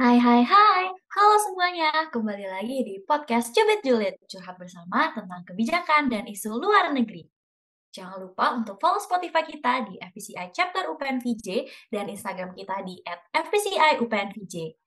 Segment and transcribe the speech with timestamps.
[0.00, 6.08] Hai hai hai, halo semuanya, kembali lagi di podcast Cubit Julid, curhat bersama tentang kebijakan
[6.08, 7.28] dan isu luar negeri.
[7.92, 12.96] Jangan lupa untuk follow Spotify kita di FPCI Chapter UPN VJ dan Instagram kita di
[13.28, 14.79] @fpci UPN VJ.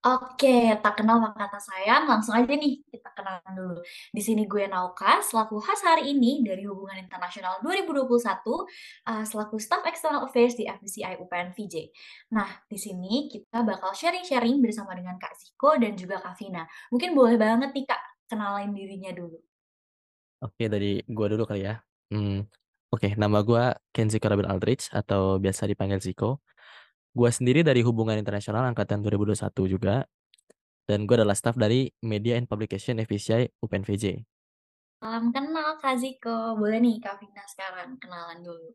[0.00, 3.84] Oke, tak kenal maka tak sayang, langsung aja nih kita kenalan dulu.
[4.16, 8.64] Di sini gue Nauka, selaku host hari ini dari Hubungan Internasional 2021, uh,
[9.28, 11.92] selaku Staff External Affairs di FBCI UPN VJ.
[12.32, 16.64] Nah, di sini kita bakal sharing-sharing bersama dengan Kak Ziko dan juga Kak Vina.
[16.88, 18.00] Mungkin boleh banget nih Kak,
[18.32, 19.36] kenalin dirinya dulu.
[20.40, 21.76] Oke, dari gue dulu kali ya.
[22.08, 22.48] Hmm,
[22.88, 26.40] oke, nama gue Kenzi Karabil Aldrich atau biasa dipanggil Ziko.
[27.10, 30.06] Gue sendiri dari Hubungan Internasional Angkatan 2021 juga.
[30.86, 34.22] Dan gue adalah staff dari Media and Publication FPCI UPNVJ.
[35.02, 36.54] Salam kenal Kak Ziko.
[36.54, 38.70] Boleh nih Kak Vina sekarang kenalan dulu.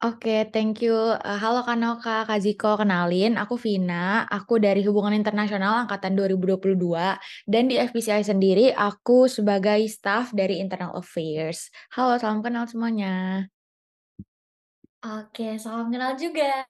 [0.00, 0.96] Oke, thank you.
[0.96, 7.20] Uh, halo Kak Noka, Kak Ziko, kenalin, aku Vina, aku dari Hubungan Internasional Angkatan 2022,
[7.44, 11.68] dan di FPCI sendiri aku sebagai staff dari Internal Affairs.
[11.92, 13.44] Halo, salam kenal semuanya.
[15.04, 16.64] Oke, salam kenal juga.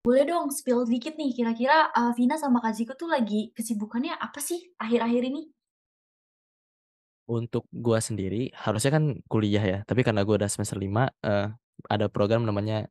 [0.00, 4.40] Boleh dong spill dikit nih, kira-kira uh, Vina sama Kak Ziko tuh lagi kesibukannya apa
[4.40, 5.52] sih akhir-akhir ini?
[7.28, 9.78] Untuk gue sendiri, harusnya kan kuliah ya.
[9.84, 11.52] Tapi karena gue udah semester 5, uh,
[11.92, 12.88] ada program namanya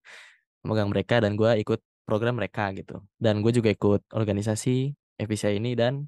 [0.62, 3.02] megang mereka dan gue ikut program mereka gitu.
[3.18, 6.06] Dan gue juga ikut organisasi FPCI ini dan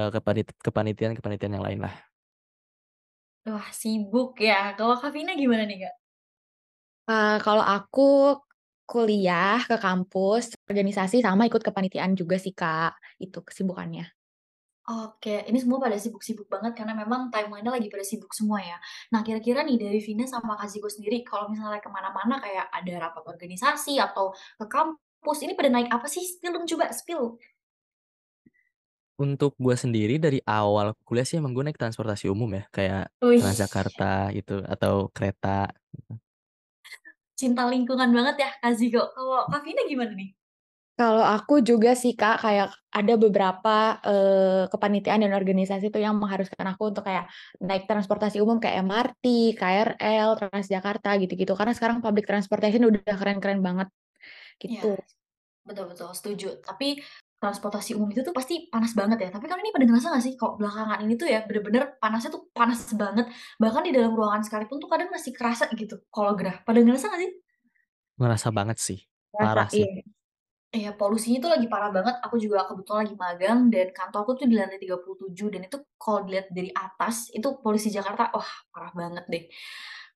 [0.00, 1.94] uh, kepanit kepanitiaan-kepanitiaan yang lain lah.
[3.44, 4.72] Wah, sibuk ya.
[4.72, 5.94] Kalau Kak Vina gimana nih, Kak?
[7.12, 8.40] Uh, kalau aku
[8.90, 14.10] kuliah ke kampus, organisasi, sama ikut kepanitiaan juga sih Kak, itu kesibukannya.
[14.90, 18.74] Oke, ini semua pada sibuk-sibuk banget karena memang timeline-nya lagi pada sibuk semua ya.
[19.14, 23.06] Nah, kira-kira nih dari Vina sama Kak Ziko sendiri, kalau misalnya ke mana-mana kayak ada
[23.06, 26.26] rapat organisasi atau ke kampus, ini pada naik apa sih?
[26.26, 27.38] Spill dong coba, spill.
[29.22, 34.34] Untuk gue sendiri dari awal kuliah sih emang gue naik transportasi umum ya, kayak Transjakarta
[34.34, 36.18] gitu atau kereta gitu.
[37.40, 39.02] Cinta lingkungan banget ya Kak Ziko.
[39.16, 40.30] Kalau Kak Vina gimana nih?
[41.00, 46.66] Kalau aku juga sih Kak, kayak ada beberapa, eee, kepanitiaan dan organisasi tuh yang mengharuskan
[46.76, 47.24] aku untuk kayak
[47.64, 49.24] naik transportasi umum kayak MRT,
[49.56, 51.52] KRL, Transjakarta gitu-gitu.
[51.56, 53.88] Karena sekarang public transportation udah keren-keren banget,
[54.68, 55.00] Iya, gitu.
[55.68, 56.48] betul betul, setuju.
[56.64, 57.00] Tapi
[57.40, 59.28] transportasi umum itu tuh pasti panas banget ya.
[59.32, 62.52] Tapi kalian ini pada ngerasa nggak sih kok belakangan ini tuh ya bener-bener panasnya tuh
[62.52, 63.26] panas banget.
[63.56, 66.60] Bahkan di dalam ruangan sekalipun tuh kadang masih kerasa gitu kalau gerah.
[66.60, 67.32] Pada ngerasa nggak sih?
[68.20, 69.00] Ngerasa banget sih,
[69.32, 69.82] parah sih.
[69.82, 70.04] iya.
[70.70, 72.14] Iya, polusinya tuh lagi parah banget.
[72.22, 76.46] Aku juga kebetulan lagi magang dan kantorku tuh di lantai 37 dan itu kalau dilihat
[76.54, 79.44] dari atas, itu polusi Jakarta, wah parah banget deh.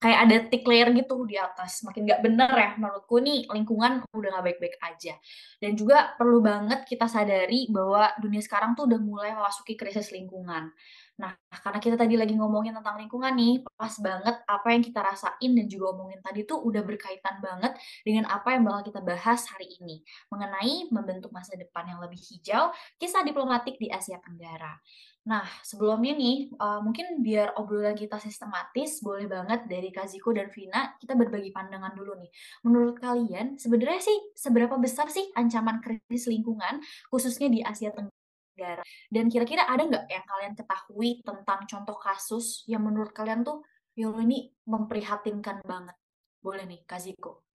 [0.04, 1.80] Kayak ada thick layer gitu di atas.
[1.80, 5.16] Makin nggak bener ya menurutku nih lingkungan udah nggak baik-baik aja.
[5.56, 10.76] Dan juga perlu banget kita sadari bahwa dunia sekarang tuh udah mulai memasuki krisis lingkungan.
[11.14, 11.30] Nah,
[11.62, 15.66] karena kita tadi lagi ngomongin tentang lingkungan nih, pas banget apa yang kita rasain dan
[15.70, 17.72] juga omongin tadi tuh udah berkaitan banget
[18.02, 22.74] dengan apa yang bakal kita bahas hari ini mengenai membentuk masa depan yang lebih hijau,
[22.98, 24.74] kisah diplomatik di Asia Tenggara.
[25.24, 30.92] Nah, sebelumnya nih, uh, mungkin biar obrolan kita sistematis, boleh banget dari Kaziko dan Vina,
[31.00, 32.28] kita berbagi pandangan dulu nih.
[32.60, 38.84] Menurut kalian, sebenarnya sih, seberapa besar sih ancaman krisis lingkungan, khususnya di Asia Tenggara?
[39.08, 43.64] Dan kira-kira ada nggak yang kalian ketahui tentang contoh kasus yang menurut kalian tuh,
[43.96, 45.96] ya ini memprihatinkan banget?
[46.44, 47.48] Boleh nih, Kaziko.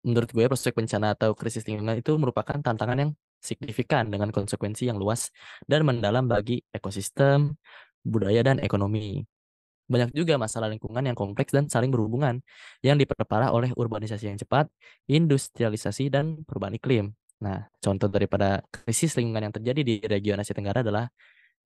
[0.00, 4.98] Menurut gue prospek bencana atau krisis lingkungan itu merupakan tantangan yang signifikan dengan konsekuensi yang
[5.00, 5.30] luas
[5.64, 7.54] dan mendalam bagi ekosistem,
[8.02, 9.22] budaya, dan ekonomi.
[9.86, 12.42] Banyak juga masalah lingkungan yang kompleks dan saling berhubungan,
[12.82, 14.66] yang diperparah oleh urbanisasi yang cepat,
[15.06, 17.14] industrialisasi, dan perubahan iklim.
[17.38, 21.06] Nah, contoh daripada krisis lingkungan yang terjadi di region Asia Tenggara adalah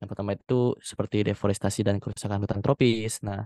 [0.00, 3.20] yang pertama itu seperti deforestasi dan kerusakan hutan tropis.
[3.20, 3.44] Nah,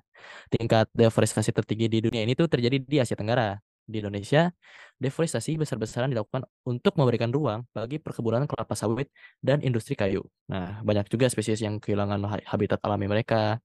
[0.50, 3.58] tingkat deforestasi tertinggi di dunia ini tuh terjadi di Asia Tenggara.
[3.84, 4.48] Di Indonesia,
[4.96, 9.12] deforestasi besar-besaran dilakukan untuk memberikan ruang bagi perkebunan kelapa sawit
[9.44, 10.24] dan industri kayu.
[10.48, 13.60] Nah, banyak juga spesies yang kehilangan ha- habitat alami mereka,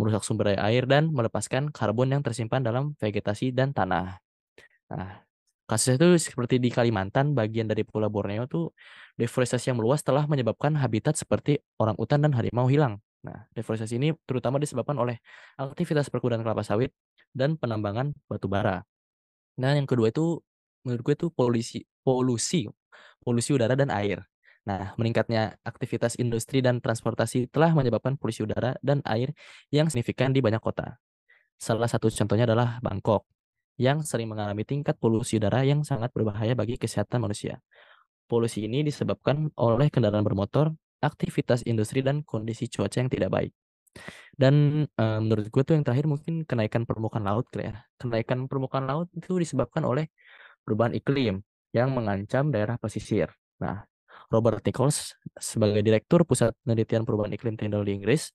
[0.00, 4.22] merusak sumber daya air, dan melepaskan karbon yang tersimpan dalam vegetasi dan tanah.
[4.88, 5.20] Nah,
[5.68, 8.72] kasusnya itu seperti di Kalimantan, bagian dari Pulau Borneo tuh
[9.20, 13.02] deforestasi yang meluas telah menyebabkan habitat seperti orang utan dan harimau hilang.
[13.20, 15.20] Nah, deforestasi ini terutama disebabkan oleh
[15.58, 16.94] aktivitas perkebunan kelapa sawit
[17.36, 18.86] dan penambangan batu bara.
[19.58, 20.38] Nah, yang kedua itu
[20.86, 22.70] menurut gue itu polusi polusi
[23.20, 24.24] polusi udara dan air.
[24.64, 29.32] Nah, meningkatnya aktivitas industri dan transportasi telah menyebabkan polusi udara dan air
[29.72, 31.00] yang signifikan di banyak kota.
[31.58, 33.26] Salah satu contohnya adalah Bangkok,
[33.80, 37.58] yang sering mengalami tingkat polusi udara yang sangat berbahaya bagi kesehatan manusia.
[38.28, 43.52] Polusi ini disebabkan oleh kendaraan bermotor, aktivitas industri, dan kondisi cuaca yang tidak baik.
[44.38, 47.82] Dan uh, menurut gue tuh yang terakhir mungkin kenaikan permukaan laut ya.
[47.98, 50.08] Kenaikan permukaan laut itu disebabkan oleh
[50.62, 51.42] perubahan iklim
[51.74, 53.32] yang mengancam daerah pesisir.
[53.58, 53.82] Nah,
[54.28, 58.30] Robert Nichols sebagai Direktur Pusat Penelitian Perubahan Iklim Tyndall di Inggris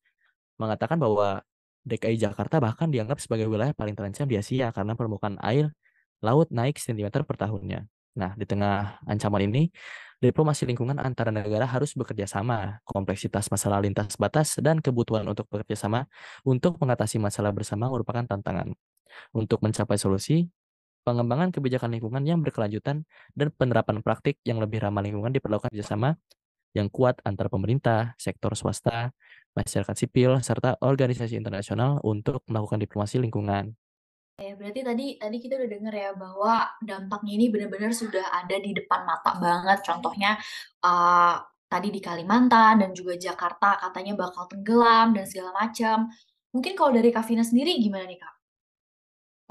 [0.58, 1.42] mengatakan bahwa
[1.84, 5.76] DKI Jakarta bahkan dianggap sebagai wilayah paling terancam di Asia karena permukaan air
[6.24, 7.84] laut naik sentimeter per tahunnya.
[8.14, 9.74] Nah, di tengah ancaman ini,
[10.22, 12.80] diplomasi lingkungan antara negara harus bekerja sama.
[12.86, 16.06] Kompleksitas masalah lintas batas dan kebutuhan untuk bekerja sama
[16.46, 18.72] untuk mengatasi masalah bersama merupakan tantangan.
[19.34, 20.50] Untuk mencapai solusi,
[21.06, 23.06] pengembangan kebijakan lingkungan yang berkelanjutan
[23.36, 26.18] dan penerapan praktik yang lebih ramah lingkungan diperlukan kerjasama
[26.74, 29.14] yang kuat antara pemerintah, sektor swasta,
[29.54, 33.78] masyarakat sipil, serta organisasi internasional untuk melakukan diplomasi lingkungan.
[34.42, 38.74] Ya, berarti tadi tadi kita udah denger ya bahwa dampaknya ini benar-benar sudah ada di
[38.74, 39.86] depan mata banget.
[39.86, 40.42] Contohnya
[40.82, 41.38] uh,
[41.70, 46.10] tadi di Kalimantan dan juga Jakarta katanya bakal tenggelam dan segala macam.
[46.50, 48.34] Mungkin kalau dari Kavina sendiri gimana nih Kak?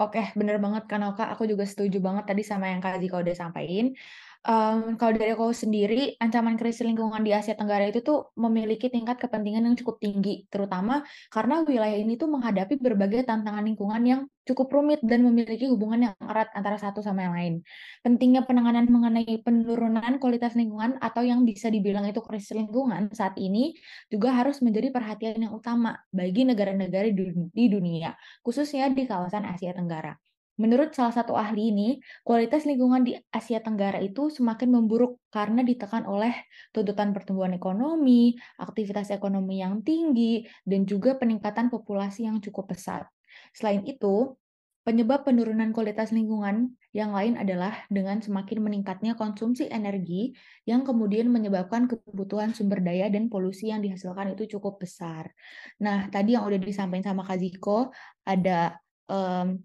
[0.02, 3.36] Oke, bener banget kan Oka, aku juga setuju banget tadi sama yang Kak Zika udah
[3.38, 3.94] sampaikan.
[4.42, 9.22] Um, kalau dari aku sendiri, ancaman krisis lingkungan di Asia Tenggara itu tuh memiliki tingkat
[9.22, 14.66] kepentingan yang cukup tinggi, terutama karena wilayah ini tuh menghadapi berbagai tantangan lingkungan yang cukup
[14.74, 17.54] rumit dan memiliki hubungan yang erat antara satu sama yang lain.
[18.02, 23.78] Pentingnya penanganan mengenai penurunan kualitas lingkungan atau yang bisa dibilang itu krisis lingkungan saat ini
[24.10, 30.18] juga harus menjadi perhatian yang utama bagi negara-negara di dunia, khususnya di kawasan Asia Tenggara.
[30.60, 31.88] Menurut salah satu ahli ini,
[32.20, 36.32] kualitas lingkungan di Asia Tenggara itu semakin memburuk karena ditekan oleh
[36.76, 43.08] tuntutan pertumbuhan ekonomi, aktivitas ekonomi yang tinggi, dan juga peningkatan populasi yang cukup pesat.
[43.56, 44.36] Selain itu,
[44.84, 50.36] penyebab penurunan kualitas lingkungan yang lain adalah dengan semakin meningkatnya konsumsi energi
[50.68, 55.32] yang kemudian menyebabkan kebutuhan sumber daya dan polusi yang dihasilkan itu cukup besar.
[55.80, 57.88] Nah, tadi yang udah disampaikan sama Kak Ziko,
[58.28, 58.76] ada
[59.08, 59.56] um,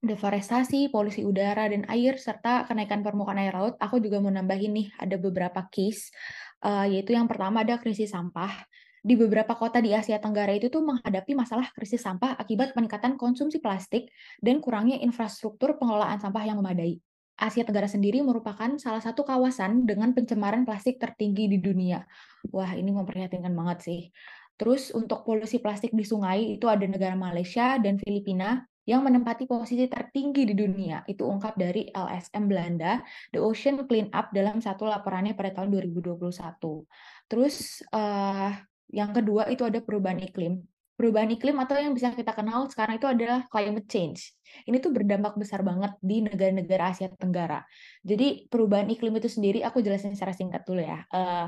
[0.00, 4.88] deforestasi, polusi udara dan air, serta kenaikan permukaan air laut, aku juga mau nambahin nih,
[4.98, 6.10] ada beberapa case,
[6.62, 8.66] uh, yaitu yang pertama ada krisis sampah.
[8.98, 13.62] Di beberapa kota di Asia Tenggara itu tuh menghadapi masalah krisis sampah akibat peningkatan konsumsi
[13.62, 14.10] plastik
[14.42, 16.98] dan kurangnya infrastruktur pengelolaan sampah yang memadai.
[17.38, 22.02] Asia Tenggara sendiri merupakan salah satu kawasan dengan pencemaran plastik tertinggi di dunia.
[22.50, 24.00] Wah, ini memprihatinkan banget sih.
[24.58, 29.84] Terus untuk polusi plastik di sungai itu ada negara Malaysia dan Filipina yang menempati posisi
[29.84, 31.04] tertinggi di dunia.
[31.04, 33.04] Itu ungkap dari LSM Belanda,
[33.36, 36.24] The Ocean Clean Up dalam satu laporannya pada tahun 2021.
[37.28, 38.48] Terus uh,
[38.88, 40.64] yang kedua itu ada perubahan iklim.
[40.98, 44.34] Perubahan iklim atau yang bisa kita kenal sekarang itu adalah climate change.
[44.66, 47.62] Ini tuh berdampak besar banget di negara-negara Asia Tenggara.
[48.02, 51.06] Jadi perubahan iklim itu sendiri, aku jelasin secara singkat dulu ya.
[51.14, 51.46] Uh,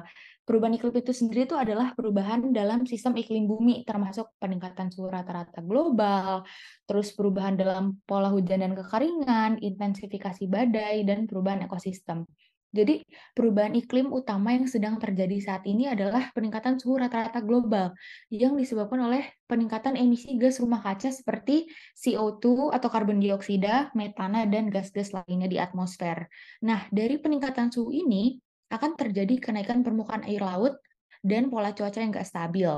[0.50, 5.62] Perubahan iklim itu sendiri itu adalah perubahan dalam sistem iklim bumi, termasuk peningkatan suhu rata-rata
[5.62, 6.42] global,
[6.90, 12.26] terus perubahan dalam pola hujan dan kekeringan, intensifikasi badai, dan perubahan ekosistem.
[12.70, 13.02] Jadi,
[13.34, 17.90] perubahan iklim utama yang sedang terjadi saat ini adalah peningkatan suhu rata-rata global
[18.30, 21.66] yang disebabkan oleh peningkatan emisi gas rumah kaca seperti
[21.98, 26.30] CO2 atau karbon dioksida, metana, dan gas-gas lainnya di atmosfer.
[26.62, 28.38] Nah, dari peningkatan suhu ini,
[28.70, 30.78] akan terjadi kenaikan permukaan air laut
[31.20, 32.70] dan pola cuaca yang nggak stabil.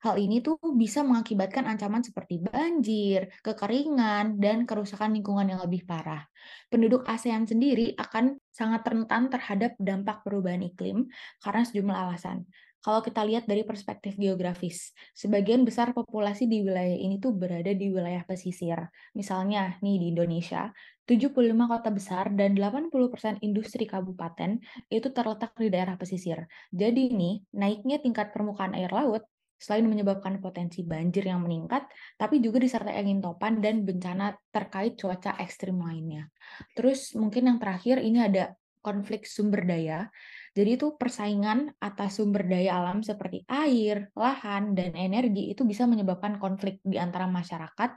[0.00, 6.24] Hal ini tuh bisa mengakibatkan ancaman seperti banjir, kekeringan, dan kerusakan lingkungan yang lebih parah.
[6.72, 11.04] Penduduk ASEAN sendiri akan sangat rentan terhadap dampak perubahan iklim
[11.44, 12.48] karena sejumlah alasan.
[12.80, 17.92] Kalau kita lihat dari perspektif geografis, sebagian besar populasi di wilayah ini tuh berada di
[17.92, 18.88] wilayah pesisir.
[19.12, 20.72] Misalnya nih di Indonesia,
[21.04, 26.48] 75 kota besar dan 80% industri kabupaten itu terletak di daerah pesisir.
[26.72, 29.28] Jadi nih, naiknya tingkat permukaan air laut
[29.60, 31.84] selain menyebabkan potensi banjir yang meningkat,
[32.16, 36.32] tapi juga disertai angin topan dan bencana terkait cuaca ekstrim lainnya.
[36.72, 40.08] Terus mungkin yang terakhir ini ada konflik sumber daya.
[40.50, 46.42] Jadi itu persaingan atas sumber daya alam seperti air, lahan, dan energi itu bisa menyebabkan
[46.42, 47.90] konflik di antara masyarakat,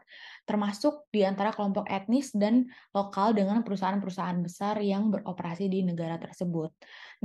[0.45, 6.69] termasuk di antara kelompok etnis dan lokal dengan perusahaan-perusahaan besar yang beroperasi di negara tersebut.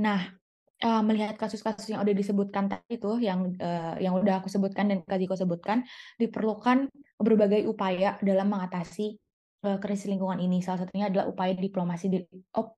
[0.01, 0.33] Nah,
[0.79, 5.03] eh, melihat kasus-kasus yang udah disebutkan tadi itu, yang uh, yang udah aku sebutkan dan
[5.03, 5.83] Kak Ziko sebutkan,
[6.17, 6.87] diperlukan
[7.19, 9.19] berbagai upaya dalam mengatasi
[9.59, 10.63] krisis lingkungan ini.
[10.63, 12.23] Salah satunya adalah upaya diplomasi di,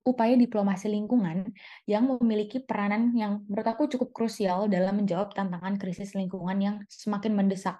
[0.01, 1.53] upaya diplomasi lingkungan
[1.85, 7.37] yang memiliki peranan yang menurut aku cukup krusial dalam menjawab tantangan krisis lingkungan yang semakin
[7.37, 7.77] mendesak,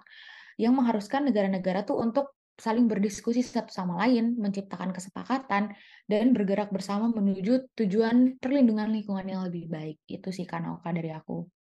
[0.54, 5.72] yang mengharuskan negara-negara tuh untuk saling berdiskusi satu sama lain, menciptakan kesepakatan,
[6.08, 9.98] dan bergerak bersama menuju tujuan perlindungan lingkungan yang lebih baik.
[10.08, 11.61] Itu sih Kanoka dari aku.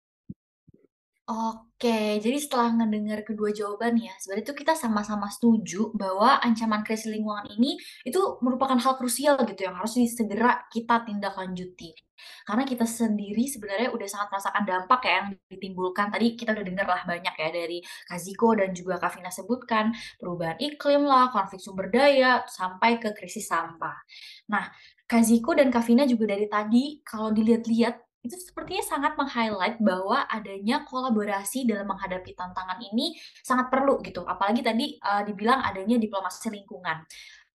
[1.30, 7.06] Oke, jadi setelah ngedengar kedua jawaban ya, sebenarnya itu kita sama-sama setuju bahwa ancaman krisis
[7.06, 11.94] lingkungan ini itu merupakan hal krusial gitu yang harus segera kita tindak lanjuti.
[12.42, 16.10] Karena kita sendiri sebenarnya udah sangat merasakan dampak ya yang ditimbulkan.
[16.10, 17.78] Tadi kita udah dengar lah banyak ya dari
[18.10, 24.02] Kaziko dan juga Kavina sebutkan perubahan iklim lah, konflik sumber daya, sampai ke krisis sampah.
[24.50, 24.66] Nah,
[25.06, 31.64] Kaziko dan Kavina juga dari tadi kalau dilihat-lihat itu sepertinya sangat meng-highlight bahwa adanya kolaborasi
[31.64, 34.28] dalam menghadapi tantangan ini sangat perlu gitu.
[34.28, 37.08] Apalagi tadi uh, dibilang adanya diplomasi lingkungan.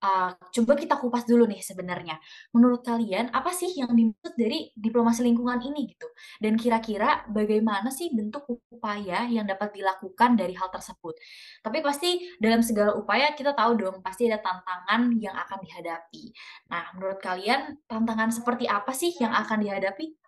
[0.05, 2.19] Uh, coba kita kupas dulu nih sebenarnya.
[2.53, 6.05] Menurut kalian apa sih yang dimaksud dari diplomasi lingkungan ini gitu?
[6.37, 11.15] Dan kira-kira bagaimana sih bentuk upaya yang dapat dilakukan dari hal tersebut?
[11.61, 16.23] Tapi pasti dalam segala upaya kita tahu dong pasti ada tantangan yang akan dihadapi.
[16.69, 20.24] Nah, menurut kalian tantangan seperti apa sih yang akan dihadapi?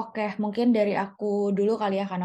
[0.00, 2.20] Oke, mungkin dari aku dulu kali ya, Kak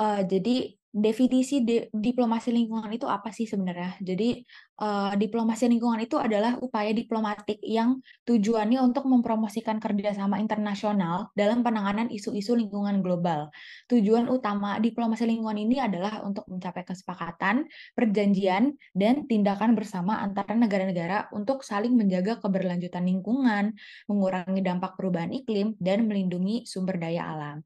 [0.00, 0.50] Uh, jadi
[0.90, 3.94] definisi de diplomasi lingkungan itu apa sih sebenarnya?
[4.02, 4.42] Jadi,
[4.82, 12.10] uh, diplomasi lingkungan itu adalah upaya diplomatik yang tujuannya untuk mempromosikan kerjasama internasional dalam penanganan
[12.10, 13.54] isu-isu lingkungan global.
[13.86, 21.30] Tujuan utama diplomasi lingkungan ini adalah untuk mencapai kesepakatan, perjanjian, dan tindakan bersama antara negara-negara
[21.30, 23.78] untuk saling menjaga keberlanjutan lingkungan,
[24.10, 27.62] mengurangi dampak perubahan iklim, dan melindungi sumber daya alam.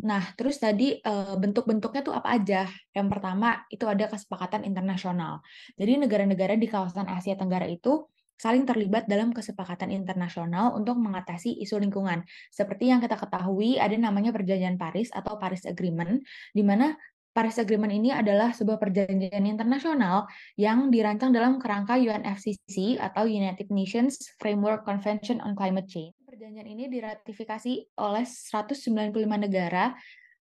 [0.00, 0.96] Nah, terus tadi
[1.36, 2.64] bentuk-bentuknya tuh apa aja?
[2.96, 5.44] Yang pertama itu ada kesepakatan internasional.
[5.76, 8.08] Jadi negara-negara di kawasan Asia Tenggara itu
[8.40, 12.24] saling terlibat dalam kesepakatan internasional untuk mengatasi isu lingkungan.
[12.50, 16.96] Seperti yang kita ketahui ada namanya Perjanjian Paris atau Paris Agreement di mana
[17.30, 24.20] Paris Agreement ini adalah sebuah perjanjian internasional yang dirancang dalam kerangka UNFCCC atau United Nations
[24.40, 28.88] Framework Convention on Climate Change Perjanjian ini diratifikasi oleh 195
[29.36, 29.92] negara,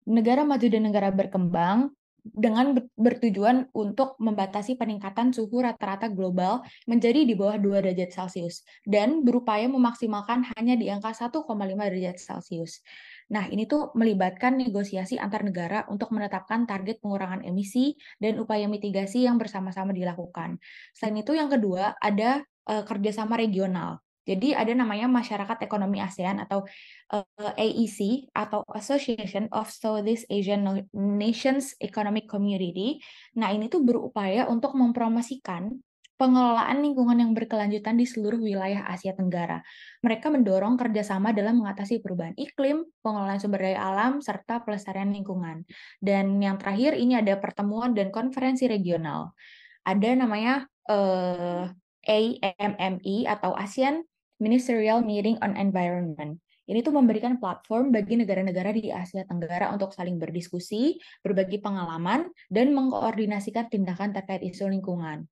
[0.05, 1.89] negara maju dan negara berkembang
[2.21, 9.25] dengan bertujuan untuk membatasi peningkatan suhu rata-rata global menjadi di bawah 2 derajat Celcius dan
[9.25, 12.85] berupaya memaksimalkan hanya di angka 1,5 derajat Celcius.
[13.33, 19.25] Nah, ini tuh melibatkan negosiasi antar negara untuk menetapkan target pengurangan emisi dan upaya mitigasi
[19.25, 20.61] yang bersama-sama dilakukan.
[20.93, 23.97] Selain itu, yang kedua ada uh, kerjasama regional.
[24.21, 26.61] Jadi ada namanya Masyarakat Ekonomi ASEAN atau
[27.09, 27.25] eh,
[27.57, 33.01] AEC atau Association of Southeast Asian Nations Economic Community.
[33.37, 35.73] Nah, ini tuh berupaya untuk mempromosikan
[36.21, 39.57] pengelolaan lingkungan yang berkelanjutan di seluruh wilayah Asia Tenggara.
[40.05, 45.65] Mereka mendorong kerjasama dalam mengatasi perubahan iklim, pengelolaan sumber daya alam, serta pelestarian lingkungan.
[45.97, 49.33] Dan yang terakhir ini ada pertemuan dan konferensi regional.
[49.81, 51.73] Ada namanya eh,
[52.05, 54.05] AMME atau ASEAN
[54.41, 56.37] Ministerial Meeting on Environment.
[56.65, 62.71] Ini tuh memberikan platform bagi negara-negara di Asia Tenggara untuk saling berdiskusi, berbagi pengalaman, dan
[62.71, 65.27] mengkoordinasikan tindakan terkait isu lingkungan.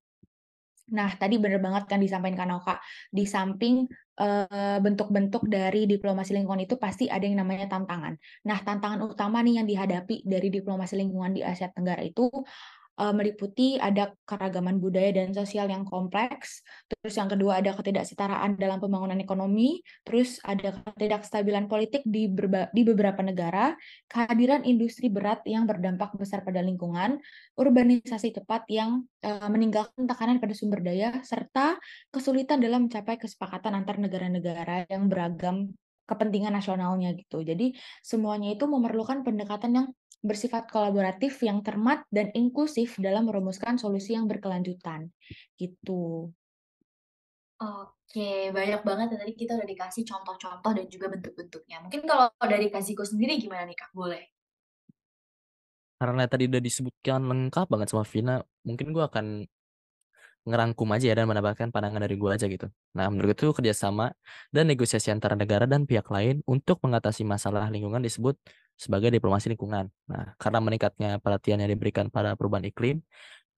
[0.89, 2.81] Nah, tadi benar banget kan disampaikan Kak,
[3.13, 3.85] di samping
[4.19, 8.17] eh, bentuk-bentuk uh, dari diplomasi lingkungan itu pasti ada yang namanya tantangan.
[8.49, 12.25] Nah, tantangan utama nih yang dihadapi dari diplomasi lingkungan di Asia Tenggara itu
[12.99, 18.83] uh, meliputi ada keragaman budaya dan sosial yang kompleks, terus yang kedua ada ketidaksetaraan dalam
[18.83, 22.27] pembangunan ekonomi, terus ada ketidakstabilan politik di,
[22.75, 23.73] di beberapa negara,
[24.11, 27.23] kehadiran industri berat yang berdampak besar pada lingkungan,
[27.55, 31.79] urbanisasi cepat yang uh, meninggalkan tekanan pada sumber daya, serta
[32.11, 35.71] kesulitan dalam mencapai kesepakatan antar negara-negara yang beragam
[36.09, 37.45] kepentingan nasionalnya gitu.
[37.45, 39.87] Jadi semuanya itu memerlukan pendekatan yang
[40.19, 45.11] bersifat kolaboratif yang cermat dan inklusif dalam merumuskan solusi yang berkelanjutan.
[45.55, 46.31] Gitu.
[47.59, 51.83] Oke, banyak banget tadi kita udah dikasih contoh-contoh dan juga bentuk-bentuknya.
[51.83, 53.91] Mungkin kalau dari Kasiko sendiri gimana nih Kak?
[53.91, 54.23] Boleh?
[55.99, 59.43] Karena tadi udah disebutkan lengkap banget sama Vina, mungkin gue akan
[60.48, 62.67] ngerangkum aja ya dan menambahkan pandangan dari gue aja gitu.
[62.96, 64.15] Nah, menurut itu kerjasama
[64.53, 68.39] dan negosiasi antara negara dan pihak lain untuk mengatasi masalah lingkungan disebut
[68.79, 69.91] sebagai diplomasi lingkungan.
[70.08, 73.03] Nah, karena meningkatnya perhatian yang diberikan pada perubahan iklim,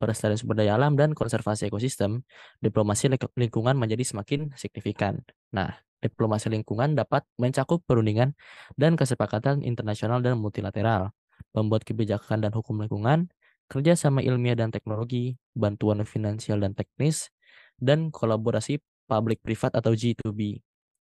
[0.02, 2.26] pelestarian sumber daya alam, dan konservasi ekosistem,
[2.58, 5.22] diplomasi lingkungan menjadi semakin signifikan.
[5.54, 8.34] Nah, diplomasi lingkungan dapat mencakup perundingan
[8.74, 11.14] dan kesepakatan internasional dan multilateral,
[11.54, 13.30] membuat kebijakan dan hukum lingkungan,
[13.72, 17.32] kerja sama ilmiah dan teknologi, bantuan finansial dan teknis,
[17.80, 20.60] dan kolaborasi publik privat atau G2B.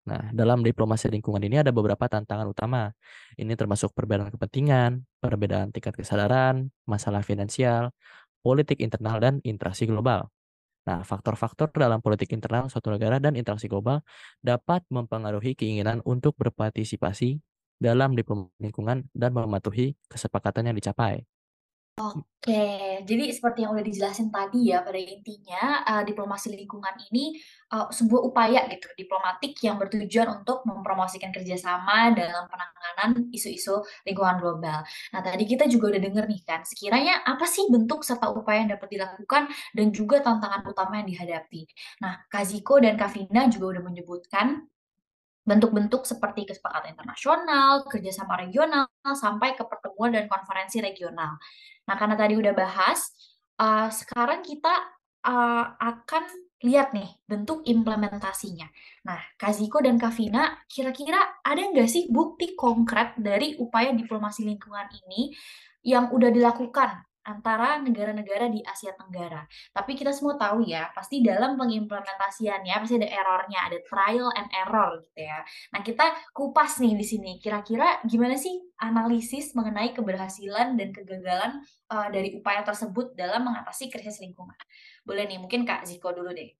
[0.08, 2.92] Nah, dalam diplomasi lingkungan ini ada beberapa tantangan utama.
[3.36, 7.92] Ini termasuk perbedaan kepentingan, perbedaan tingkat kesadaran, masalah finansial,
[8.40, 10.32] politik internal, dan interaksi global.
[10.88, 14.00] Nah, faktor-faktor dalam politik internal suatu negara dan interaksi global
[14.40, 17.44] dapat mempengaruhi keinginan untuk berpartisipasi
[17.76, 21.28] dalam diplomasi lingkungan dan mematuhi kesepakatan yang dicapai.
[21.98, 27.42] Oke, jadi seperti yang udah dijelasin tadi ya, pada intinya uh, diplomasi lingkungan ini
[27.74, 34.86] uh, sebuah upaya gitu diplomatik yang bertujuan untuk mempromosikan kerjasama dalam penanganan isu-isu lingkungan global.
[34.86, 38.78] Nah, tadi kita juga udah denger nih kan, sekiranya apa sih bentuk serta upaya yang
[38.78, 41.66] dapat dilakukan dan juga tantangan utama yang dihadapi.
[42.06, 44.70] Nah, Kaziko dan Kavina juga udah menyebutkan
[45.48, 51.40] bentuk-bentuk seperti kesepakatan internasional, kerjasama regional, sampai ke pertemuan dan konferensi regional.
[51.88, 53.16] Nah, karena tadi udah bahas,
[53.64, 54.76] uh, sekarang kita
[55.24, 56.24] uh, akan
[56.68, 58.68] lihat nih bentuk implementasinya.
[59.08, 65.32] Nah, Kaziko dan Kavina, kira-kira ada nggak sih bukti konkret dari upaya diplomasi lingkungan ini
[65.88, 69.44] yang udah dilakukan antara negara-negara di Asia Tenggara.
[69.76, 75.04] Tapi kita semua tahu ya, pasti dalam pengimplementasiannya pasti ada errornya, ada trial and error
[75.04, 75.44] gitu ya.
[75.76, 77.32] Nah, kita kupas nih di sini.
[77.44, 81.60] Kira-kira gimana sih analisis mengenai keberhasilan dan kegagalan
[81.92, 84.56] uh, dari upaya tersebut dalam mengatasi krisis lingkungan?
[85.04, 86.56] Boleh nih, mungkin Kak Ziko dulu deh.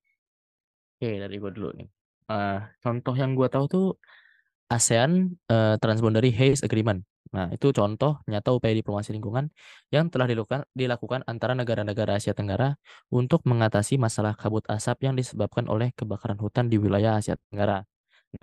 [1.00, 1.88] Oke, dari gue dulu nih.
[2.28, 3.88] Uh, contoh yang gue tahu tuh
[4.68, 7.00] ASEAN uh, Transboundary Haze Agreement.
[7.36, 9.52] Nah, itu contoh nyata upaya diplomasi lingkungan
[9.92, 12.76] yang telah dilakukan, dilakukan antara negara-negara Asia Tenggara
[13.12, 17.84] untuk mengatasi masalah kabut asap yang disebabkan oleh kebakaran hutan di wilayah Asia Tenggara.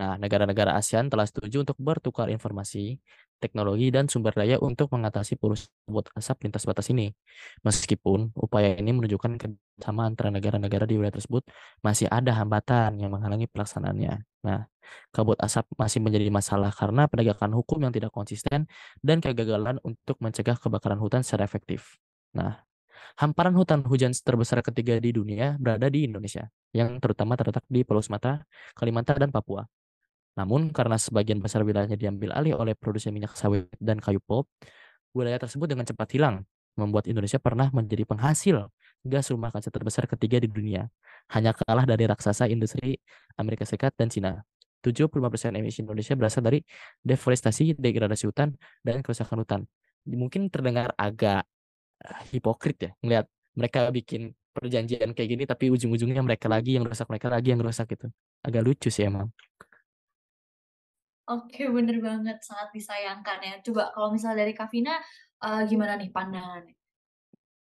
[0.01, 2.99] Nah, negara-negara ASEAN telah setuju untuk bertukar informasi,
[3.39, 7.13] teknologi, dan sumber daya untuk mengatasi polusi kabut asap lintas batas ini.
[7.63, 11.45] Meskipun upaya ini menunjukkan kerjasama antara negara-negara di wilayah tersebut,
[11.85, 14.25] masih ada hambatan yang menghalangi pelaksanaannya.
[14.49, 14.67] Nah,
[15.11, 18.67] kabut asap masih menjadi masalah karena penegakan hukum yang tidak konsisten
[19.01, 21.99] dan kegagalan untuk mencegah kebakaran hutan secara efektif.
[22.35, 22.63] Nah,
[23.21, 28.03] hamparan hutan hujan terbesar ketiga di dunia berada di Indonesia, yang terutama terletak di Pulau
[28.03, 28.43] Sumatera,
[28.75, 29.63] Kalimantan, dan Papua.
[30.35, 34.51] Namun, karena sebagian besar wilayahnya diambil alih oleh produksi minyak sawit dan kayu pulp,
[35.15, 36.43] wilayah tersebut dengan cepat hilang,
[36.75, 38.67] membuat Indonesia pernah menjadi penghasil
[39.05, 40.89] gas rumah kaca terbesar ketiga di dunia,
[41.31, 42.99] hanya kalah dari raksasa industri
[43.37, 44.43] Amerika Serikat dan Cina.
[44.85, 46.61] 75% emisi Indonesia berasal dari
[47.01, 48.53] deforestasi, degradasi hutan,
[48.85, 49.61] dan kerusakan hutan.
[50.05, 51.49] Mungkin terdengar agak
[52.05, 57.09] eh, hipokrit ya, melihat mereka bikin perjanjian kayak gini, tapi ujung-ujungnya mereka lagi yang rusak,
[57.09, 58.13] mereka lagi yang rusak gitu.
[58.45, 59.33] Agak lucu sih emang.
[61.25, 63.55] Oke, bener banget, sangat disayangkan ya.
[63.65, 65.01] Coba kalau misalnya dari Kavina,
[65.41, 66.77] uh, gimana nih pandangannya?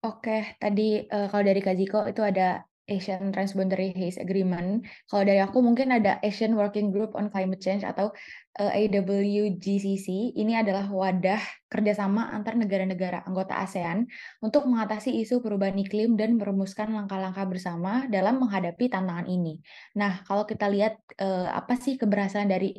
[0.04, 4.82] Oke, tadi uh, kalau dari Kaziko itu ada Asian Transboundary Haze Agreement.
[5.12, 8.15] Kalau dari aku mungkin ada Asian Working Group on Climate Change atau
[8.56, 10.34] eh, AWGCC.
[10.39, 14.08] Ini adalah wadah kerjasama antar negara-negara anggota ASEAN
[14.39, 19.60] untuk mengatasi isu perubahan iklim dan merumuskan langkah-langkah bersama dalam menghadapi tantangan ini.
[20.00, 22.71] Nah, kalau kita lihat uh, apa sih keberhasilan dari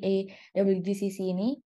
[0.56, 1.60] AWGCC ini?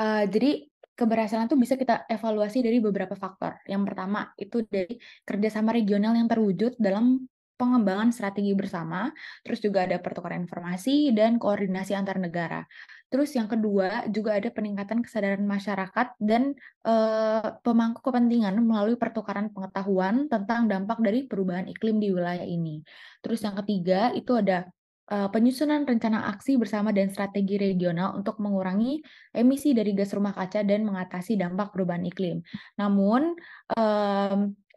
[0.00, 0.70] Uh, jadi
[1.00, 3.56] keberhasilan itu bisa kita evaluasi dari beberapa faktor.
[3.64, 7.24] Yang pertama itu dari kerjasama regional yang terwujud dalam
[7.60, 9.12] pengembangan strategi bersama,
[9.44, 12.64] terus juga ada pertukaran informasi dan koordinasi antar negara.
[13.12, 16.56] Terus yang kedua juga ada peningkatan kesadaran masyarakat dan
[16.88, 22.80] eh, pemangku kepentingan melalui pertukaran pengetahuan tentang dampak dari perubahan iklim di wilayah ini.
[23.20, 24.70] Terus yang ketiga itu ada
[25.10, 29.02] uh, penyusunan rencana aksi bersama dan strategi regional untuk mengurangi
[29.34, 32.40] emisi dari gas rumah kaca dan mengatasi dampak perubahan iklim.
[32.78, 33.34] Namun,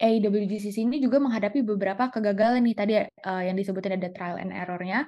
[0.01, 5.05] AWGCC ini juga menghadapi beberapa kegagalan nih tadi uh, yang disebutin ada trial and error-nya.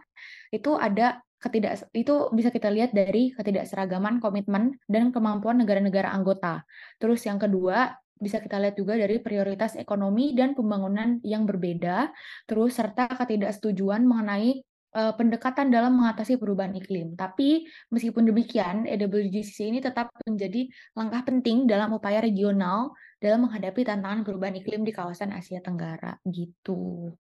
[0.54, 6.65] Itu ada ketidak itu bisa kita lihat dari ketidakseragaman komitmen dan kemampuan negara-negara anggota.
[6.98, 12.15] Terus yang kedua bisa kita lihat juga dari prioritas ekonomi dan pembangunan yang berbeda,
[12.48, 14.63] terus serta ketidaksetujuan mengenai
[14.95, 17.19] uh, pendekatan dalam mengatasi perubahan iklim.
[17.19, 24.23] Tapi meskipun demikian, EWGCC ini tetap menjadi langkah penting dalam upaya regional dalam menghadapi tantangan
[24.23, 27.12] perubahan iklim di kawasan Asia Tenggara gitu.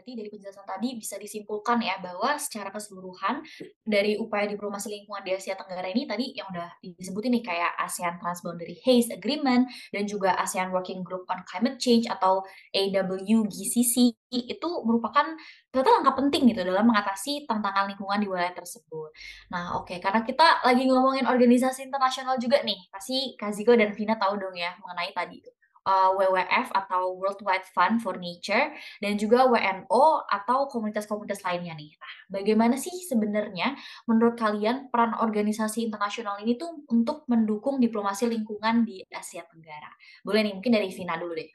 [0.00, 3.44] Berarti dari penjelasan tadi bisa disimpulkan ya bahwa secara keseluruhan
[3.84, 8.16] dari upaya diplomasi lingkungan di Asia Tenggara ini tadi yang udah disebutin nih kayak ASEAN
[8.16, 12.40] Transboundary Haze Agreement dan juga ASEAN Working Group on Climate Change atau
[12.72, 15.36] AWGCC itu merupakan
[15.68, 19.12] ternyata langkah penting gitu dalam mengatasi tantangan lingkungan di wilayah tersebut.
[19.52, 19.98] Nah, oke, okay.
[20.00, 24.72] karena kita lagi ngomongin organisasi internasional juga nih, pasti Kaziko dan Vina tahu dong ya
[24.80, 30.28] mengenai tadi itu uh, eh, WWF atau World Wide Fund for Nature dan juga WNO
[30.28, 31.96] atau komunitas-komunitas lainnya nih.
[31.96, 38.84] Nah, bagaimana sih sebenarnya menurut kalian peran organisasi internasional ini tuh untuk mendukung diplomasi lingkungan
[38.84, 39.90] di Asia Tenggara?
[40.26, 41.50] Boleh nih mungkin dari Vina dulu deh.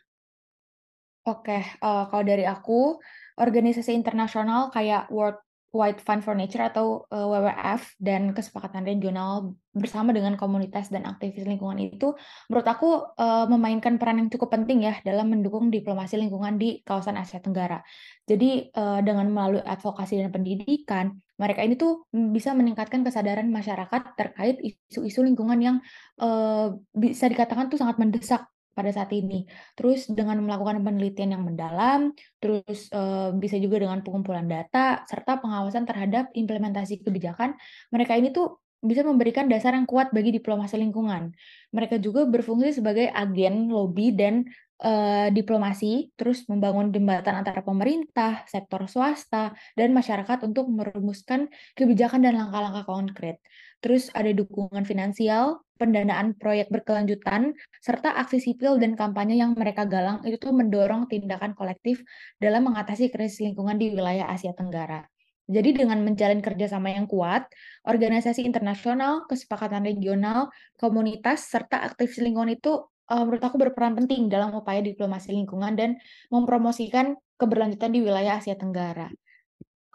[1.26, 3.02] Oke, uh, kalau dari aku,
[3.42, 5.42] organisasi internasional kayak World
[5.76, 11.44] Wide Fund for Nature atau uh, WWF dan kesepakatan regional bersama dengan komunitas dan aktivis
[11.44, 12.16] lingkungan itu
[12.48, 17.20] menurut aku uh, memainkan peran yang cukup penting ya dalam mendukung diplomasi lingkungan di kawasan
[17.20, 17.84] Asia Tenggara.
[18.24, 24.56] Jadi uh, dengan melalui advokasi dan pendidikan, mereka ini tuh bisa meningkatkan kesadaran masyarakat terkait
[24.64, 25.78] isu-isu lingkungan yang
[26.24, 29.48] uh, bisa dikatakan tuh sangat mendesak pada saat ini.
[29.74, 32.12] Terus dengan melakukan penelitian yang mendalam,
[32.44, 37.56] terus uh, bisa juga dengan pengumpulan data serta pengawasan terhadap implementasi kebijakan,
[37.90, 41.34] mereka ini tuh bisa memberikan dasar yang kuat bagi diplomasi lingkungan.
[41.74, 44.46] Mereka juga berfungsi sebagai agen lobby dan
[44.82, 52.36] uh, diplomasi, terus membangun jembatan antara pemerintah, sektor swasta, dan masyarakat untuk merumuskan kebijakan dan
[52.36, 53.40] langkah-langkah konkret.
[53.80, 60.24] Terus ada dukungan finansial, pendanaan proyek berkelanjutan, serta aksi sipil dan kampanye yang mereka galang
[60.26, 62.02] itu tuh mendorong tindakan kolektif
[62.42, 65.06] dalam mengatasi krisis lingkungan di wilayah Asia Tenggara.
[65.46, 67.46] Jadi dengan menjalin kerjasama yang kuat,
[67.86, 74.54] organisasi internasional, kesepakatan regional, komunitas, serta aktivis lingkungan itu uh, menurut aku berperan penting dalam
[74.56, 75.90] upaya diplomasi lingkungan dan
[76.34, 79.12] mempromosikan keberlanjutan di wilayah Asia Tenggara.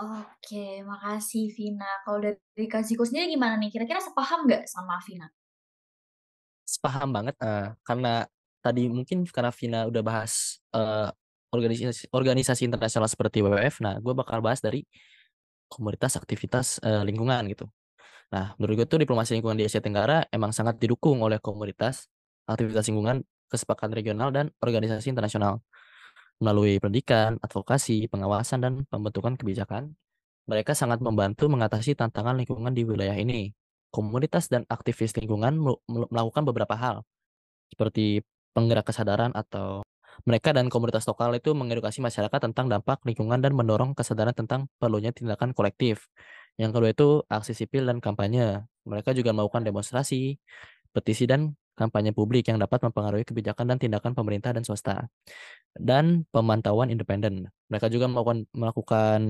[0.00, 1.88] Oke, makasih Vina.
[2.08, 3.68] Kalau dari Kak Ziko sendiri gimana nih?
[3.68, 5.28] Kira-kira sepaham nggak sama Vina?
[6.64, 8.24] Sepaham banget, uh, karena
[8.64, 11.12] tadi mungkin karena Vina udah bahas uh,
[11.50, 14.86] organisasi organisasi internasional seperti WWF, nah gue bakal bahas dari
[15.66, 17.66] komunitas aktivitas uh, lingkungan gitu.
[18.30, 22.06] Nah, menurut gue tuh diplomasi lingkungan di Asia Tenggara emang sangat didukung oleh komunitas
[22.50, 25.62] aktivitas lingkungan, kesepakatan regional, dan organisasi internasional.
[26.42, 29.94] Melalui pendidikan, advokasi, pengawasan, dan pembentukan kebijakan,
[30.50, 33.54] mereka sangat membantu mengatasi tantangan lingkungan di wilayah ini.
[33.94, 37.02] Komunitas dan aktivis lingkungan melakukan beberapa hal,
[37.70, 38.22] seperti
[38.54, 39.82] penggerak kesadaran atau
[40.26, 45.14] mereka dan komunitas lokal itu mengedukasi masyarakat tentang dampak lingkungan dan mendorong kesadaran tentang perlunya
[45.14, 46.10] tindakan kolektif.
[46.60, 48.66] Yang kedua itu aksi sipil dan kampanye.
[48.84, 50.36] Mereka juga melakukan demonstrasi,
[50.92, 55.08] petisi, dan kampanye publik yang dapat mempengaruhi kebijakan dan tindakan pemerintah dan swasta
[55.72, 57.48] dan pemantauan independen.
[57.72, 59.20] Mereka juga melakukan, melakukan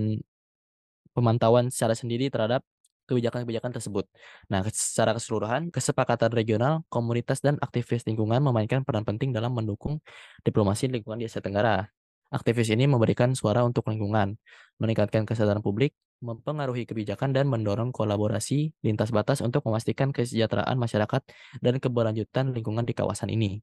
[1.15, 2.67] pemantauan secara sendiri terhadap
[3.11, 4.07] kebijakan-kebijakan tersebut.
[4.47, 9.99] Nah, secara keseluruhan, kesepakatan regional, komunitas, dan aktivis lingkungan memainkan peran penting dalam mendukung
[10.47, 11.91] diplomasi lingkungan di Asia Tenggara.
[12.31, 14.39] Aktivis ini memberikan suara untuk lingkungan,
[14.79, 21.23] meningkatkan kesadaran publik, mempengaruhi kebijakan, dan mendorong kolaborasi lintas batas untuk memastikan kesejahteraan masyarakat
[21.59, 23.59] dan keberlanjutan lingkungan di kawasan ini.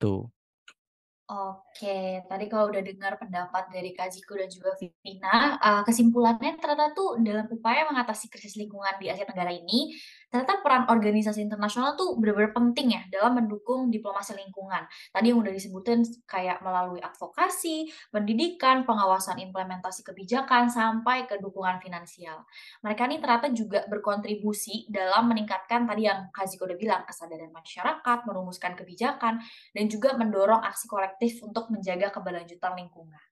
[0.00, 0.24] Tuh.
[1.32, 6.92] Oke, tadi kalau udah dengar pendapat dari Kak Ziko dan juga Vina, uh, kesimpulannya ternyata
[6.92, 9.96] tuh dalam upaya mengatasi krisis lingkungan di Asia Tenggara ini,
[10.32, 14.88] ternyata peran organisasi internasional tuh benar-benar penting ya dalam mendukung diplomasi lingkungan.
[15.12, 22.48] Tadi yang udah disebutin kayak melalui advokasi, pendidikan, pengawasan implementasi kebijakan, sampai ke dukungan finansial.
[22.80, 28.18] Mereka ini ternyata juga berkontribusi dalam meningkatkan tadi yang Kak Ziko udah bilang, kesadaran masyarakat,
[28.24, 29.44] merumuskan kebijakan,
[29.76, 33.31] dan juga mendorong aksi kolektif untuk menjaga keberlanjutan lingkungan.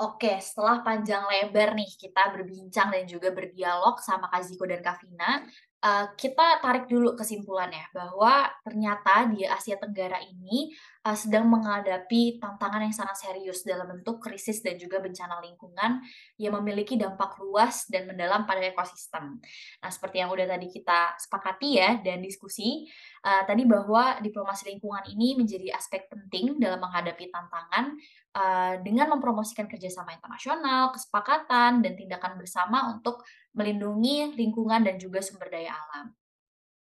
[0.00, 5.44] Oke, setelah panjang lebar nih kita berbincang dan juga berdialog sama Kaziko dan Kavina,
[5.82, 10.70] uh, kita tarik dulu kesimpulannya bahwa ternyata di Asia Tenggara ini
[11.02, 16.00] uh, sedang menghadapi tantangan yang sangat serius dalam bentuk krisis dan juga bencana lingkungan
[16.38, 19.42] yang memiliki dampak luas dan mendalam pada ekosistem.
[19.82, 22.86] Nah, seperti yang udah tadi kita sepakati ya dan diskusi
[23.26, 27.98] uh, tadi bahwa diplomasi lingkungan ini menjadi aspek penting dalam menghadapi tantangan
[28.38, 35.48] uh, dengan mempromosikan kerjasama internasional, kesepakatan, dan tindakan bersama untuk melindungi lingkungan dan juga sumber
[35.52, 36.12] daya alam.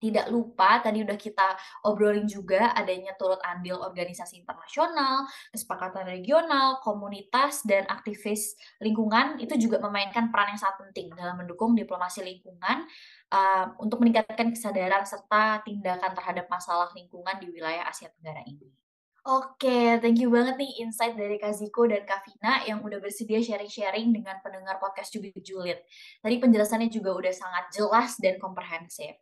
[0.02, 1.46] Tidak lupa tadi udah kita
[1.86, 9.78] obrolin juga adanya turut andil organisasi internasional, kesepakatan regional, komunitas, dan aktivis lingkungan itu juga
[9.78, 12.90] memainkan peran yang sangat penting dalam mendukung diplomasi lingkungan
[13.30, 18.81] uh, untuk meningkatkan kesadaran serta tindakan terhadap masalah lingkungan di wilayah Asia Tenggara ini.
[19.22, 23.38] Oke, thank you banget nih insight dari Kak Ziko dan Kak Vina yang udah bersedia
[23.38, 25.78] sharing-sharing dengan pendengar podcast Jubit Julid.
[26.26, 29.14] Tadi penjelasannya juga udah sangat jelas dan komprehensif.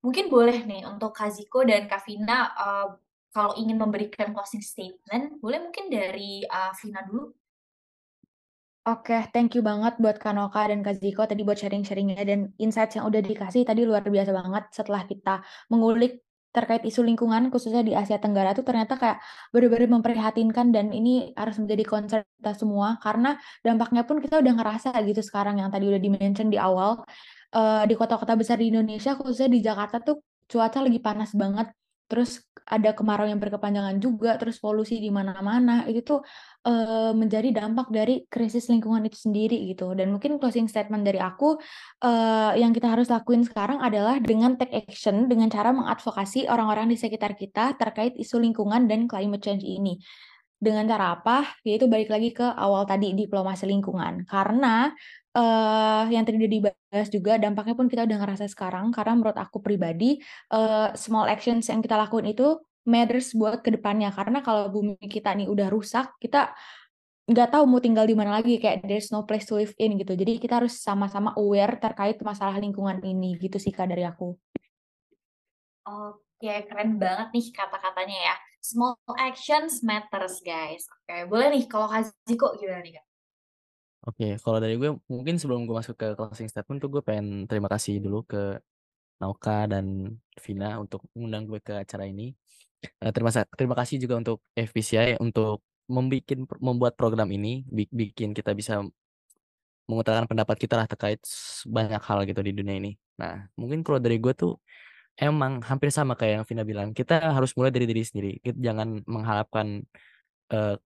[0.00, 2.96] Mungkin boleh nih untuk Kak Ziko dan Kak Vina uh,
[3.36, 7.36] kalau ingin memberikan closing statement, boleh mungkin dari uh, Vina dulu?
[8.88, 13.04] Oke, thank you banget buat Kanoka dan Kak Ziko tadi buat sharing-sharingnya dan insight yang
[13.04, 18.20] udah dikasih tadi luar biasa banget setelah kita mengulik terkait isu lingkungan khususnya di Asia
[18.20, 19.18] Tenggara tuh ternyata kayak
[19.52, 23.00] benar-benar memprihatinkan dan ini harus menjadi concern kita semua.
[23.00, 27.02] Karena dampaknya pun kita udah ngerasa gitu sekarang yang tadi udah dimention di awal.
[27.52, 31.68] Uh, di kota-kota besar di Indonesia khususnya di Jakarta tuh cuaca lagi panas banget
[32.12, 36.20] terus ada kemarau yang berkepanjangan juga, terus polusi di mana-mana, itu tuh,
[36.68, 39.92] eee, menjadi dampak dari krisis lingkungan itu sendiri gitu.
[39.98, 41.58] Dan mungkin closing statement dari aku,
[42.04, 46.96] eee, yang kita harus lakuin sekarang adalah dengan take action, dengan cara mengadvokasi orang-orang di
[47.00, 49.98] sekitar kita terkait isu lingkungan dan climate change ini.
[50.62, 51.58] Dengan cara apa?
[51.66, 54.22] Yaitu balik lagi ke awal tadi, diplomasi lingkungan.
[54.30, 54.94] Karena,
[55.34, 59.58] eee, yang tadi udah dibahas juga dampaknya pun kita udah ngerasa sekarang, karena menurut aku
[59.58, 60.22] pribadi,
[60.54, 64.14] eee, small actions yang kita lakuin itu matters buat ke depannya.
[64.14, 66.54] Karena kalau bumi kita nih udah rusak, kita
[67.30, 70.14] nggak tahu mau tinggal di mana lagi, kayak there's no place to live in gitu.
[70.18, 74.38] Jadi kita harus sama-sama aware terkait masalah lingkungan ini, gitu sih Kak dari aku.
[75.86, 78.34] Oke, keren banget nih kata-katanya ya.
[78.62, 80.86] Small actions matters, guys.
[80.86, 83.06] Oke, boleh nih kalau Kak Ziko gimana nih, Kak?
[84.02, 87.66] Oke, kalau dari gue mungkin sebelum gue masuk ke closing statement tuh gue pengen terima
[87.66, 88.62] kasih dulu ke
[89.18, 92.34] Nauka dan Vina untuk mengundang gue ke acara ini.
[93.02, 98.78] Uh, terima terima kasih juga untuk FPCI untuk membikin membuat program ini, bikin kita bisa
[99.90, 101.18] mengutarakan pendapat kita lah terkait
[101.66, 102.94] banyak hal gitu di dunia ini.
[103.18, 104.54] Nah, mungkin kalau dari gue tuh
[105.18, 108.32] Emang hampir sama kayak yang Vina bilang, kita harus mulai dari diri sendiri.
[108.40, 109.84] Kita jangan mengharapkan,
[110.52, 110.76] uh,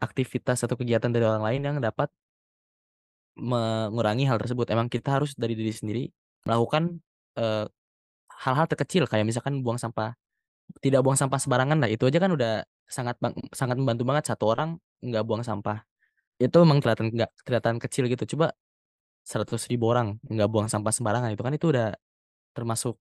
[0.00, 2.08] aktivitas atau kegiatan dari orang lain yang dapat
[3.38, 4.66] mengurangi hal tersebut.
[4.74, 6.10] Emang kita harus dari diri sendiri
[6.42, 6.98] melakukan,
[7.38, 7.66] uh,
[8.38, 10.14] hal-hal terkecil kayak misalkan buang sampah
[10.84, 13.16] tidak buang sampah sembarangan lah, itu aja kan udah sangat
[13.56, 15.80] sangat membantu banget satu orang nggak buang sampah.
[16.36, 18.52] Itu memang kelihatan nggak kelihatan kecil gitu, coba
[19.24, 21.96] seratus ribu orang nggak buang sampah sembarangan, itu kan itu udah
[22.52, 23.00] termasuk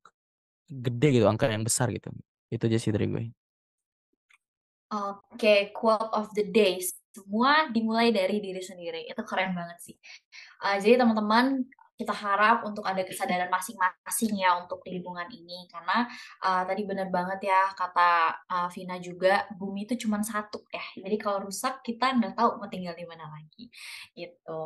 [0.68, 2.12] gede gitu, angka yang besar gitu.
[2.52, 3.24] Itu aja sih dari gue.
[4.88, 6.80] Oke, quote of the day,
[7.12, 9.96] semua dimulai dari diri sendiri, itu keren banget sih.
[10.64, 15.66] Uh, jadi teman-teman kita harap untuk ada kesadaran masing-masing ya untuk lingkungan ini.
[15.66, 16.06] Karena
[16.46, 20.86] uh, tadi benar banget ya kata uh, Vina juga bumi itu cuma satu ya.
[21.02, 23.68] Jadi kalau rusak kita nggak tahu mau tinggal di mana lagi.
[24.14, 24.60] Gitu.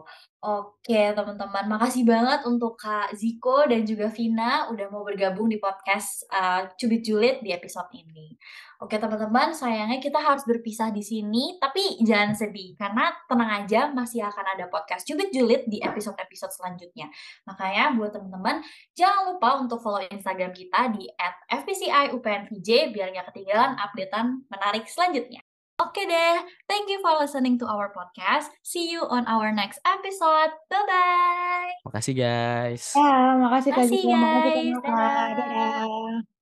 [0.43, 6.27] Oke teman-teman makasih banget untuk Kak Ziko dan juga Vina udah mau bergabung di podcast
[6.33, 8.35] uh, Cubit Julit di episode ini
[8.81, 14.25] Oke teman-teman, sayangnya kita harus berpisah di sini, tapi jangan sedih karena tenang aja masih
[14.25, 17.05] akan ada podcast Cubit Julit di episode-episode selanjutnya.
[17.45, 18.65] Makanya buat teman-teman
[18.97, 21.05] jangan lupa untuk follow Instagram kita di
[21.53, 25.45] @fpciupnvj biar nggak ketinggalan updatean menarik selanjutnya.
[25.77, 28.49] Oke deh, thank you for listening to our podcast.
[28.65, 30.57] See you on our next episode.
[30.73, 31.85] Bye-bye.
[31.85, 32.97] Makasih guys.
[32.97, 35.37] Ya, makasih Makasih Ziko, makasih guys.
[35.37, 36.40] Dadah.